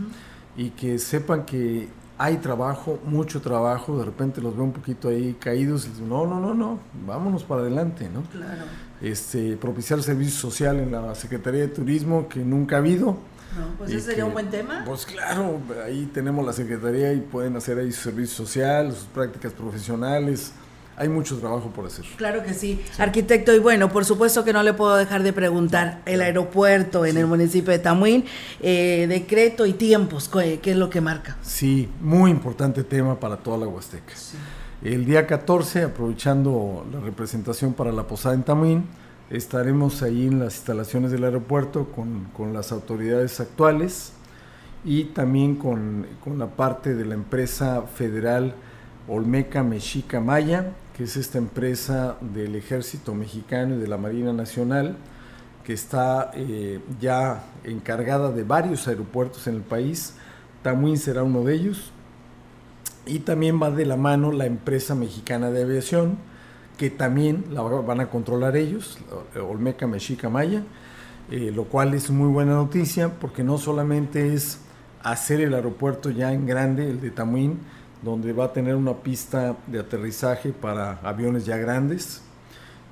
y 0.58 0.72
que 0.72 0.98
sepan 0.98 1.46
que 1.46 1.88
hay 2.18 2.38
trabajo, 2.38 3.00
mucho 3.06 3.40
trabajo, 3.42 3.98
de 3.98 4.06
repente 4.06 4.42
los 4.42 4.56
veo 4.56 4.66
un 4.66 4.74
poquito 4.74 5.08
ahí 5.08 5.38
caídos 5.40 5.88
y 5.88 6.02
no, 6.02 6.28
no, 6.28 6.40
no, 6.40 6.54
no, 6.54 6.80
vámonos 7.08 7.44
para 7.46 7.62
adelante, 7.62 8.10
¿no? 8.14 8.24
Claro. 8.24 8.64
Este, 9.02 9.56
propiciar 9.56 10.04
servicio 10.04 10.38
social 10.38 10.80
en 10.80 10.92
la 10.92 11.16
Secretaría 11.16 11.62
de 11.62 11.70
Turismo 11.70 12.28
que 12.28 12.40
nunca 12.40 12.76
ha 12.76 12.80
habido. 12.80 13.18
No, 13.58 13.78
pues 13.78 13.92
ese 13.92 14.02
sería 14.02 14.26
un 14.26 14.34
buen 14.34 14.50
tema. 14.50 14.84
Pues 14.86 15.06
claro, 15.06 15.60
ahí 15.84 16.10
tenemos 16.14 16.46
la 16.46 16.54
Secretaría 16.54 17.14
y 17.14 17.22
pueden 17.22 17.56
hacer 17.56 17.80
ahí 17.80 17.92
su 17.92 18.02
servicio 18.02 18.46
social, 18.46 18.92
sus 18.92 19.06
prácticas 19.06 19.54
profesionales, 19.54 20.54
hay 21.00 21.08
mucho 21.08 21.38
trabajo 21.38 21.70
por 21.70 21.86
hacer. 21.86 22.04
Claro 22.18 22.44
que 22.44 22.54
sí. 22.54 22.82
Arquitecto, 22.98 23.54
y 23.56 23.60
bueno, 23.60 23.90
por 23.90 24.04
supuesto 24.04 24.44
que 24.44 24.52
no 24.52 24.62
le 24.64 24.74
puedo 24.74 24.98
dejar 24.98 25.24
de 25.24 25.32
preguntar, 25.32 26.02
el 26.06 26.20
aeropuerto 26.20 27.06
en 27.06 27.16
el 27.16 27.26
municipio 27.26 27.72
de 27.72 27.80
Tamuín, 27.80 28.26
eh, 28.60 29.06
decreto 29.08 29.66
y 29.66 29.72
tiempos, 29.72 30.28
¿qué, 30.28 30.60
es 30.62 30.76
lo 30.76 30.90
que 30.90 31.00
marca? 31.00 31.38
Sí, 31.42 31.90
muy 32.02 32.32
importante 32.32 32.84
tema 32.84 33.18
para 33.18 33.38
toda 33.38 33.58
la 33.58 33.68
Huasteca. 33.68 34.14
El 34.84 35.06
día 35.06 35.26
14, 35.26 35.84
aprovechando 35.84 36.86
la 36.92 37.00
representación 37.00 37.74
para 37.74 37.94
la 37.94 38.04
posada 38.04 38.36
en 38.36 38.44
Tamuín, 38.44 38.84
estaremos 39.30 40.02
ahí 40.02 40.28
en 40.28 40.40
las 40.40 40.56
instalaciones 40.56 41.12
del 41.12 41.24
aeropuerto 41.24 41.92
con, 41.92 42.26
con 42.36 42.54
las 42.54 42.72
autoridades 42.72 43.40
actuales 43.40 44.14
y 44.84 45.06
también 45.06 45.56
con, 45.56 46.08
con 46.24 46.40
la 46.40 46.48
parte 46.48 46.96
de 46.96 47.06
la 47.06 47.14
empresa 47.16 47.84
federal 47.84 48.56
Olmeca 49.08 49.64
Mexica 49.64 50.20
Maya, 50.20 50.72
que 50.96 51.04
es 51.04 51.18
esta 51.18 51.38
empresa 51.38 52.18
del 52.22 52.56
Ejército 52.56 53.14
Mexicano 53.14 53.76
y 53.76 53.80
de 53.80 53.88
la 53.88 53.98
Marina 53.98 54.34
Nacional, 54.34 54.98
que 55.64 55.74
está 55.74 56.32
eh, 56.34 56.80
ya 57.00 57.44
encargada 57.64 58.32
de 58.32 58.44
varios 58.44 58.88
aeropuertos 58.88 59.48
en 59.48 59.56
el 59.56 59.62
país. 59.62 60.14
Tamuín 60.64 60.98
será 60.98 61.24
uno 61.24 61.44
de 61.44 61.56
ellos. 61.56 61.92
Y 63.06 63.20
también 63.20 63.62
va 63.62 63.72
de 63.72 63.86
la 63.86 63.96
mano 63.96 64.32
la 64.32 64.46
empresa 64.46 64.94
mexicana 64.94 65.50
de 65.50 65.64
aviación, 65.64 66.18
que 66.80 66.90
también 66.90 67.44
la 67.52 67.62
van 67.62 68.00
a 68.00 68.10
controlar 68.10 68.56
ellos, 68.56 68.98
Olmeca 69.36 69.86
Mexica 69.86 70.30
Maya, 70.30 70.64
eh, 71.30 71.52
lo 71.54 71.66
cual 71.66 71.94
es 71.94 72.10
muy 72.10 72.30
buena 72.30 72.54
noticia 72.54 73.10
porque 73.20 73.44
no 73.44 73.58
solamente 73.58 74.34
es 74.34 74.62
hacer 75.04 75.42
el 75.42 75.54
aeropuerto 75.54 76.10
ya 76.10 76.32
en 76.32 76.48
grande, 76.48 76.90
el 76.90 77.02
de 77.02 77.12
Tamuín, 77.12 77.60
donde 78.02 78.32
va 78.32 78.46
a 78.46 78.54
tener 78.54 78.76
una 78.76 78.94
pista 78.94 79.58
de 79.68 79.80
aterrizaje 79.80 80.54
para 80.54 81.02
aviones 81.04 81.46
ya 81.46 81.58
grandes, 81.58 82.22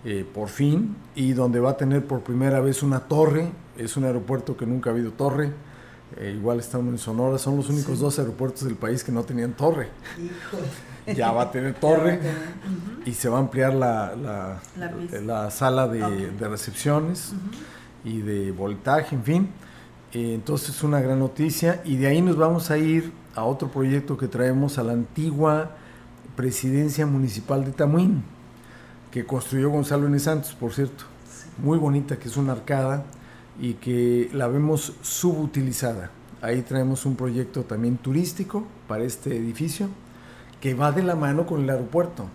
eh, 0.04 0.26
por 0.34 0.50
fin, 0.50 0.98
y 1.16 1.32
donde 1.32 1.62
va 1.62 1.72
a 1.72 1.78
tener 1.78 2.06
por 2.06 2.24
primera 2.24 2.60
vez 2.60 2.84
una 2.84 3.00
torre, 3.00 3.52
es 3.78 3.96
un 3.96 4.04
aeropuerto 4.04 4.58
que 4.58 4.66
nunca 4.66 4.90
ha 4.90 4.94
habido 4.94 5.12
torre, 5.12 5.54
eh, 6.16 6.34
igual 6.36 6.60
estamos 6.60 6.92
en 6.94 6.98
Sonora, 6.98 7.38
son 7.38 7.58
los 7.58 7.70
únicos 7.70 8.00
dos 8.00 8.18
aeropuertos 8.18 8.64
del 8.64 8.76
país 8.76 9.04
que 9.04 9.12
no 9.12 9.24
tenían 9.24 9.54
torre. 9.54 9.90
Ya 11.06 11.32
va 11.32 11.44
a 11.44 11.52
tener 11.52 11.74
torre. 11.80 12.20
y 13.06 13.14
se 13.14 13.28
va 13.30 13.38
a 13.38 13.42
ampliar 13.42 13.74
la, 13.74 14.60
la, 15.22 15.52
sala 15.52 15.88
de, 15.88 16.32
recepciones 16.40 17.34
y 18.04 18.22
de 18.22 18.52
voltaje, 18.52 19.16
en 19.16 19.24
fin. 19.24 19.50
Eh, 20.14 20.34
entonces 20.34 20.70
es 20.70 20.84
una 20.84 21.02
gran 21.02 21.20
noticia. 21.20 21.82
Y 21.84 21.98
de 21.98 22.08
ahí 22.08 22.22
nos 22.22 22.38
vamos 22.38 22.72
a 22.72 22.78
ir 22.78 23.12
a 23.36 23.44
otro 23.44 23.70
proyecto 23.70 24.18
que 24.18 24.28
traemos 24.28 24.78
a 24.78 24.84
la 24.84 24.94
antigua 24.94 25.72
presidencia 26.36 27.06
municipal 27.06 27.66
de 27.66 27.72
Tamuín, 27.72 28.24
que 29.12 29.26
construyó 29.26 29.70
Gonzalo 29.70 30.08
N. 30.08 30.18
Santos, 30.20 30.54
por 30.54 30.74
cierto. 30.74 31.04
Muy 31.58 31.78
bonita, 31.78 32.18
que 32.18 32.30
es 32.30 32.38
una 32.38 32.54
arcada 32.54 33.04
y 33.60 33.74
que 33.76 34.30
la 34.34 34.48
vemos 34.48 34.94
subutilizada. 35.02 36.12
Ahí 36.42 36.62
traemos 36.62 37.06
un 37.06 37.16
proyecto 37.16 37.64
también 37.64 37.98
turístico 37.98 38.66
para 38.88 39.04
este 39.04 39.36
edificio 39.36 39.90
que 40.62 40.74
va 40.74 40.92
de 40.92 41.04
la 41.04 41.16
mano 41.16 41.46
con 41.46 41.64
el 41.64 41.70
aeropuerto. 41.70 42.28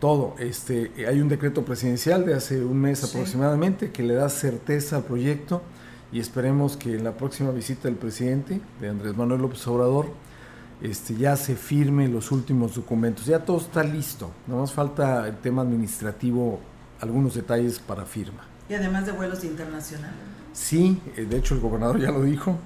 Todo, 0.00 0.36
este, 0.38 0.92
hay 1.06 1.20
un 1.20 1.28
decreto 1.28 1.64
presidencial 1.64 2.24
de 2.24 2.34
hace 2.34 2.64
un 2.64 2.80
mes 2.80 3.02
aproximadamente 3.04 3.90
que 3.90 4.02
le 4.02 4.14
da 4.14 4.28
certeza 4.28 4.96
al 4.96 5.04
proyecto 5.04 5.60
y 6.12 6.20
esperemos 6.20 6.76
que 6.76 6.94
en 6.94 7.04
la 7.04 7.16
próxima 7.16 7.50
visita 7.50 7.82
del 7.88 7.96
presidente, 7.96 8.60
de 8.80 8.88
Andrés 8.88 9.16
Manuel 9.16 9.42
López 9.42 9.66
Obrador, 9.66 10.06
este, 10.80 11.16
ya 11.16 11.36
se 11.36 11.56
firme 11.56 12.08
los 12.08 12.30
últimos 12.30 12.76
documentos. 12.76 13.26
Ya 13.26 13.44
todo 13.44 13.58
está 13.58 13.82
listo, 13.82 14.30
nada 14.46 14.60
más 14.60 14.72
falta 14.72 15.26
el 15.26 15.36
tema 15.38 15.62
administrativo, 15.62 16.60
algunos 17.00 17.34
detalles 17.34 17.78
para 17.80 18.04
firma. 18.04 18.44
Y 18.68 18.74
además 18.74 19.06
de 19.06 19.12
vuelos 19.12 19.44
internacionales. 19.44 20.28
Sí, 20.52 21.00
eh, 21.16 21.24
de 21.24 21.38
hecho 21.38 21.54
el 21.54 21.60
gobernador 21.60 22.00
ya 22.00 22.10
lo 22.10 22.22
dijo. 22.22 22.58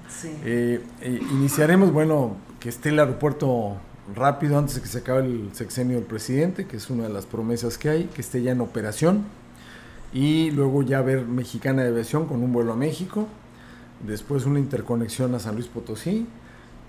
Eh, 0.43 0.81
eh, 1.01 1.19
iniciaremos, 1.31 1.91
bueno, 1.91 2.37
que 2.59 2.69
esté 2.69 2.89
el 2.89 2.99
aeropuerto 2.99 3.77
rápido 4.15 4.57
antes 4.57 4.75
de 4.75 4.81
que 4.81 4.87
se 4.87 4.97
acabe 4.99 5.25
el 5.25 5.49
sexenio 5.53 5.97
del 5.97 6.05
presidente, 6.05 6.65
que 6.65 6.77
es 6.77 6.89
una 6.89 7.03
de 7.03 7.09
las 7.13 7.25
promesas 7.25 7.77
que 7.77 7.89
hay, 7.89 8.03
que 8.05 8.21
esté 8.21 8.41
ya 8.41 8.51
en 8.51 8.61
operación 8.61 9.23
y 10.11 10.51
luego 10.51 10.81
ya 10.81 11.01
ver 11.01 11.25
Mexicana 11.25 11.83
de 11.83 11.89
Aviación 11.89 12.27
con 12.27 12.43
un 12.43 12.51
vuelo 12.51 12.73
a 12.73 12.75
México, 12.75 13.27
después 14.05 14.45
una 14.45 14.59
interconexión 14.59 15.33
a 15.35 15.39
San 15.39 15.55
Luis 15.55 15.67
Potosí 15.67 16.27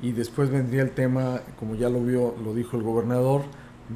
y 0.02 0.12
después 0.12 0.50
vendría 0.50 0.83
el 0.83 0.90
tema, 0.90 1.40
como 1.59 1.75
ya 1.75 1.88
lo 1.88 2.02
vio, 2.02 2.35
lo 2.42 2.54
dijo 2.54 2.76
el 2.76 2.83
gobernador, 2.83 3.42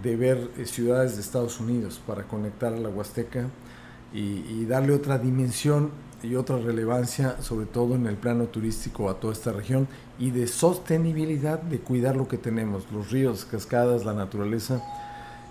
de 0.03 0.17
ver 0.17 0.51
ciudades 0.65 1.17
de 1.17 1.23
Estados 1.23 1.59
Unidos 1.59 2.01
para 2.07 2.25
conectar 2.25 2.73
a 2.73 2.77
la 2.77 2.89
Huasteca 2.89 3.47
y, 4.13 4.65
darle 4.65 4.93
otra 4.93 5.19
dimensión 5.19 5.91
y 6.23 6.35
otra 6.35 6.59
relevancia, 6.59 7.41
sobre 7.41 7.67
todo 7.67 7.95
en 7.95 8.07
el 8.07 8.17
plano 8.17 8.47
turístico 8.47 9.09
a 9.09 9.21
toda 9.21 9.33
esta 9.33 9.53
región 9.53 9.87
y 10.19 10.31
de 10.31 10.47
sostenibilidad, 10.47 11.61
de 11.61 11.79
cuidar 11.79 12.17
lo 12.17 12.27
que 12.27 12.39
tenemos, 12.39 12.85
los 12.93 13.11
ríos, 13.11 13.45
cascadas, 13.45 14.05
la 14.05 14.15
naturaleza 14.15 14.83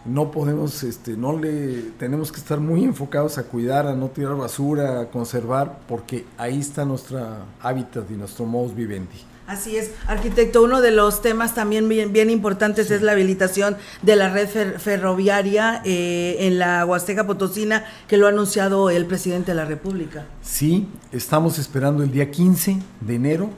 no 0.08 0.32
podemos, 0.32 0.84
este, 0.84 1.18
no 1.18 1.38
le, 1.38 1.82
tenemos 2.00 2.32
que 2.32 2.40
estar 2.40 2.60
muy 2.60 2.84
enfocados 2.84 3.38
a 3.38 3.44
cuidar, 3.44 3.88
a 3.88 3.94
no 3.94 4.08
tirar 4.08 4.36
basura, 4.36 5.02
a 5.02 5.10
conservar, 5.10 5.80
porque 5.88 6.26
ahí 6.38 6.60
está 6.60 6.86
nuestro 6.86 7.20
hábitat 7.62 8.10
y 8.10 8.14
nuestro 8.14 8.46
modus 8.46 8.74
vivendi. 8.74 9.18
Así 9.48 9.78
es, 9.78 9.92
arquitecto, 10.08 10.62
uno 10.62 10.82
de 10.82 10.92
los 10.92 11.22
temas 11.22 11.56
también 11.56 11.88
bien, 11.88 12.12
bien 12.12 12.30
importantes 12.30 12.92
es 12.92 13.02
la 13.02 13.14
habilitación 13.14 13.78
de 14.02 14.18
la 14.18 14.28
red 14.28 14.50
ferroviaria 14.78 15.82
eh, 15.86 16.36
en 16.42 16.60
la 16.60 16.86
Huasteca 16.86 17.26
Potosina, 17.26 17.86
que 18.10 18.18
lo 18.18 18.26
ha 18.26 18.30
anunciado 18.30 18.90
el 18.90 19.06
presidente 19.06 19.52
de 19.52 19.56
la 19.56 19.64
República. 19.64 20.26
Sí, 20.42 20.90
estamos 21.14 21.60
esperando 21.60 22.04
el 22.04 22.12
día 22.12 22.30
15 22.30 22.78
de 23.00 23.16
enero 23.16 23.50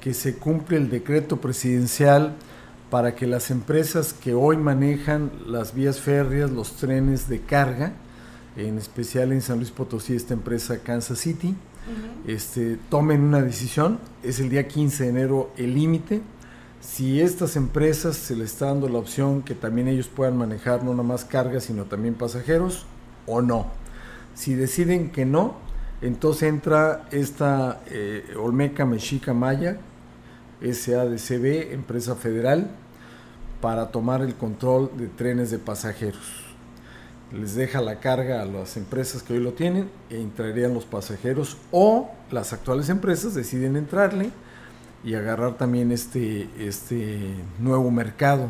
que 0.00 0.14
se 0.14 0.34
cumple 0.34 0.78
el 0.78 0.90
decreto 0.90 1.36
presidencial 1.36 2.34
para 2.90 3.14
que 3.14 3.28
las 3.28 3.52
empresas 3.52 4.12
que 4.12 4.34
hoy 4.34 4.56
manejan 4.56 5.30
las 5.46 5.74
vías 5.74 6.00
férreas, 6.00 6.50
los 6.50 6.72
trenes 6.72 7.28
de 7.28 7.40
carga, 7.40 7.92
en 8.56 8.78
especial 8.78 9.30
en 9.30 9.42
San 9.42 9.58
Luis 9.58 9.70
Potosí, 9.70 10.16
esta 10.16 10.34
empresa 10.34 10.78
Kansas 10.82 11.20
City, 11.20 11.54
este, 12.26 12.78
tomen 12.88 13.22
una 13.22 13.42
decisión. 13.42 13.98
Es 14.22 14.40
el 14.40 14.48
día 14.48 14.68
15 14.68 15.04
de 15.04 15.10
enero 15.10 15.50
el 15.56 15.74
límite. 15.74 16.22
Si 16.80 17.20
estas 17.20 17.56
empresas 17.56 18.16
se 18.16 18.34
les 18.34 18.52
está 18.52 18.66
dando 18.66 18.88
la 18.88 18.98
opción 18.98 19.42
que 19.42 19.54
también 19.54 19.88
ellos 19.88 20.08
puedan 20.08 20.36
manejar 20.36 20.82
no 20.82 20.92
nada 20.92 21.02
más 21.02 21.24
carga, 21.24 21.60
sino 21.60 21.84
también 21.84 22.14
pasajeros, 22.14 22.86
o 23.26 23.42
no. 23.42 23.66
Si 24.34 24.54
deciden 24.54 25.10
que 25.10 25.24
no, 25.24 25.56
entonces 26.00 26.44
entra 26.44 27.06
esta 27.10 27.80
eh, 27.86 28.34
Olmeca 28.38 28.86
Mexica 28.86 29.34
Maya, 29.34 29.78
SADCB, 30.62 31.72
empresa 31.72 32.14
federal, 32.14 32.70
para 33.60 33.90
tomar 33.90 34.22
el 34.22 34.34
control 34.34 34.90
de 34.96 35.08
trenes 35.08 35.50
de 35.50 35.58
pasajeros. 35.58 36.49
Les 37.32 37.54
deja 37.54 37.80
la 37.80 38.00
carga 38.00 38.42
a 38.42 38.44
las 38.44 38.76
empresas 38.76 39.22
que 39.22 39.34
hoy 39.34 39.40
lo 39.40 39.52
tienen 39.52 39.88
e 40.10 40.20
entrarían 40.20 40.74
los 40.74 40.84
pasajeros 40.84 41.56
o 41.70 42.10
las 42.30 42.52
actuales 42.52 42.88
empresas 42.88 43.34
deciden 43.34 43.76
entrarle 43.76 44.30
y 45.04 45.14
agarrar 45.14 45.56
también 45.56 45.92
este, 45.92 46.48
este 46.58 47.34
nuevo 47.58 47.90
mercado. 47.90 48.48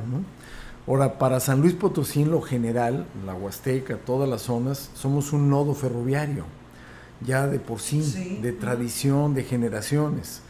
Ahora, 0.87 1.19
para 1.19 1.41
San 1.41 1.61
Luis 1.61 1.75
Potosí 1.75 2.23
en 2.23 2.31
lo 2.31 2.41
general, 2.41 3.07
la 3.27 3.35
Huasteca, 3.35 3.97
todas 3.99 4.29
las 4.29 4.43
zonas, 4.43 4.91
somos 4.95 5.33
un 5.33 5.51
nodo 5.51 5.75
ferroviario, 5.75 6.45
ya 7.21 7.47
de 7.47 7.61
por 7.61 7.81
sí. 7.81 8.39
de 8.43 8.53
tradición, 8.53 9.35
de 9.35 9.45
generaciones 9.45 10.43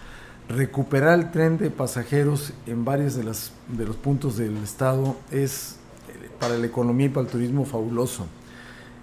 recuperar 0.51 1.19
el 1.19 1.31
tren 1.31 1.59
de 1.59 1.71
pasajeros 1.71 2.53
en 2.67 2.85
varios 2.85 3.15
de, 3.15 3.23
las, 3.23 3.53
de 3.69 3.87
los 3.87 3.97
puntos 3.97 4.37
del 4.37 4.57
estado 4.59 5.17
es 5.31 5.77
para 6.41 6.57
la 6.59 6.67
economía 6.67 7.07
y 7.07 7.11
para 7.11 7.27
el 7.27 7.33
turismo 7.33 7.65
fabuloso. 7.65 8.27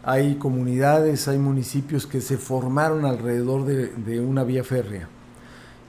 hay 0.04 0.36
comunidades, 0.36 1.28
hay 1.28 1.38
municipios 1.38 2.08
que 2.08 2.22
se 2.22 2.38
formaron 2.38 3.06
alrededor 3.06 3.66
de, 3.66 4.20
una 4.22 4.44
vía 4.44 4.64
férrea 4.64 5.08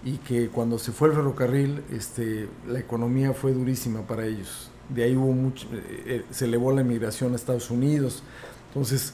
y 0.04 0.18
que 0.18 0.48
cuando 0.48 0.78
se 0.78 0.92
fue 0.92 1.08
el 1.08 1.14
ferrocarril, 1.14 1.82
este, 1.90 2.48
la 2.66 2.78
economía 2.78 3.32
fue 3.32 3.52
durísima 3.52 4.02
para 4.02 4.26
ellos. 4.26 4.70
De 4.88 5.04
ahí 5.04 5.16
hubo 5.16 5.32
mucho, 5.32 5.66
eh, 5.72 6.02
eh, 6.06 6.24
se 6.30 6.46
elevó 6.46 6.72
la 6.72 6.80
inmigración 6.80 7.32
a 7.32 7.36
Estados 7.36 7.70
Unidos. 7.70 8.22
Entonces, 8.68 9.12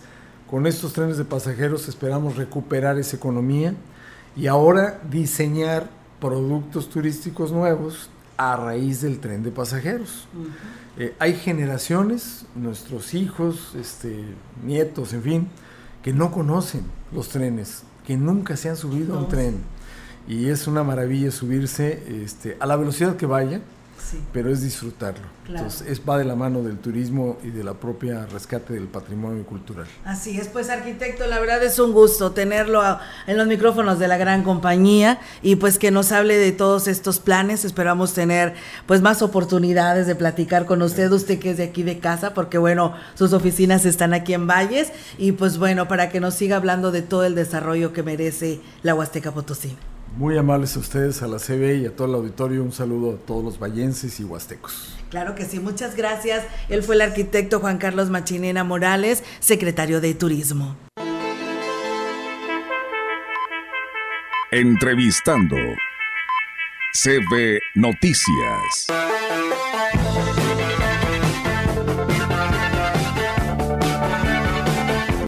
con 0.48 0.66
estos 0.66 0.92
trenes 0.92 1.18
de 1.18 1.24
pasajeros 1.24 1.88
esperamos 1.88 2.36
recuperar 2.36 2.98
esa 2.98 3.16
economía 3.16 3.74
y 4.36 4.46
ahora 4.46 5.00
diseñar 5.10 5.88
productos 6.20 6.88
turísticos 6.88 7.52
nuevos 7.52 8.08
a 8.36 8.56
raíz 8.56 9.00
del 9.00 9.20
tren 9.20 9.42
de 9.42 9.50
pasajeros. 9.50 10.26
Eh, 10.98 11.14
hay 11.18 11.34
generaciones, 11.34 12.46
nuestros 12.54 13.14
hijos, 13.14 13.74
este, 13.78 14.24
nietos, 14.64 15.12
en 15.12 15.22
fin, 15.22 15.48
que 16.02 16.12
no 16.12 16.30
conocen 16.30 16.82
los 17.12 17.28
trenes, 17.28 17.82
que 18.06 18.16
nunca 18.16 18.56
se 18.56 18.68
han 18.68 18.76
subido 18.76 19.16
a 19.16 19.18
un 19.20 19.28
tren. 19.28 19.56
Y 20.28 20.48
es 20.48 20.66
una 20.66 20.82
maravilla 20.82 21.30
subirse 21.30 22.22
este, 22.24 22.56
a 22.60 22.66
la 22.66 22.76
velocidad 22.76 23.16
que 23.16 23.26
vaya, 23.26 23.60
pero 24.32 24.50
es 24.50 24.62
disfrutarlo. 24.62 25.24
Entonces, 25.46 25.86
es, 25.88 26.00
va 26.08 26.16
de 26.16 26.24
la 26.24 26.34
mano 26.34 26.62
del 26.62 26.78
turismo 26.78 27.38
y 27.42 27.50
de 27.50 27.62
la 27.64 27.74
propia 27.74 28.26
rescate 28.26 28.74
del 28.74 28.86
patrimonio 28.86 29.44
cultural. 29.44 29.86
Así 30.04 30.38
es, 30.38 30.48
pues 30.48 30.70
arquitecto, 30.70 31.26
la 31.26 31.38
verdad 31.38 31.62
es 31.62 31.78
un 31.78 31.92
gusto 31.92 32.32
tenerlo 32.32 32.82
en 33.26 33.36
los 33.36 33.46
micrófonos 33.46 33.98
de 33.98 34.08
la 34.08 34.16
gran 34.16 34.42
compañía 34.42 35.20
y 35.42 35.56
pues 35.56 35.78
que 35.78 35.90
nos 35.90 36.12
hable 36.12 36.38
de 36.38 36.52
todos 36.52 36.88
estos 36.88 37.18
planes. 37.20 37.64
Esperamos 37.64 38.14
tener 38.14 38.54
pues 38.86 39.02
más 39.02 39.22
oportunidades 39.22 40.06
de 40.06 40.14
platicar 40.14 40.64
con 40.64 40.80
usted, 40.82 41.10
usted 41.12 41.38
que 41.38 41.50
es 41.50 41.58
de 41.58 41.64
aquí 41.64 41.82
de 41.82 41.98
casa, 41.98 42.32
porque 42.32 42.58
bueno, 42.58 42.94
sus 43.14 43.32
oficinas 43.32 43.84
están 43.84 44.14
aquí 44.14 44.32
en 44.34 44.46
Valles 44.46 44.92
y 45.18 45.32
pues 45.32 45.58
bueno, 45.58 45.88
para 45.88 46.08
que 46.08 46.20
nos 46.20 46.34
siga 46.34 46.56
hablando 46.56 46.90
de 46.90 47.02
todo 47.02 47.24
el 47.24 47.34
desarrollo 47.34 47.92
que 47.92 48.02
merece 48.02 48.60
la 48.82 48.94
Huasteca 48.94 49.32
Potosí. 49.32 49.76
Muy 50.16 50.38
amables 50.38 50.76
a 50.76 50.78
ustedes, 50.78 51.22
a 51.22 51.26
la 51.26 51.38
CB 51.38 51.82
y 51.82 51.86
a 51.86 51.96
todo 51.96 52.06
el 52.06 52.14
auditorio. 52.14 52.62
Un 52.62 52.72
saludo 52.72 53.14
a 53.14 53.26
todos 53.26 53.42
los 53.42 53.58
vallenses 53.58 54.20
y 54.20 54.24
huastecos. 54.24 54.96
Claro 55.10 55.34
que 55.34 55.44
sí, 55.44 55.58
muchas 55.58 55.96
gracias. 55.96 56.44
Él 56.68 56.84
fue 56.84 56.94
el 56.94 57.00
arquitecto 57.00 57.58
Juan 57.58 57.78
Carlos 57.78 58.10
Machinena 58.10 58.62
Morales, 58.62 59.24
secretario 59.40 60.00
de 60.00 60.14
Turismo. 60.14 60.76
Entrevistando 64.52 65.56
CB 66.92 67.58
Noticias. 67.74 68.86